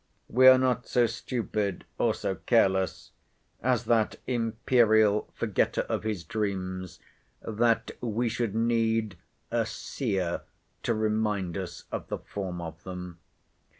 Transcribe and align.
We 0.29 0.47
are 0.47 0.57
not 0.57 0.87
so 0.87 1.05
stupid, 1.05 1.85
or 1.99 2.15
so 2.15 2.33
careless, 2.33 3.11
as 3.61 3.85
that 3.85 4.15
Imperial 4.25 5.29
forgetter 5.35 5.81
of 5.81 6.01
his 6.05 6.23
dreams, 6.23 6.97
that 7.43 7.91
we 8.01 8.27
should 8.27 8.55
need 8.55 9.15
a 9.51 9.63
seer 9.63 10.41
to 10.81 10.95
remind 10.95 11.55
us 11.55 11.83
of 11.91 12.07
the 12.07 12.17
form 12.17 12.61
of 12.61 12.81
them. 12.83 13.19